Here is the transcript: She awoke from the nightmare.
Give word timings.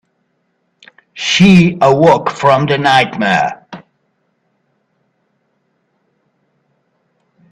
She 1.13 1.77
awoke 1.79 2.31
from 2.31 2.65
the 2.65 2.79
nightmare. 2.79 3.67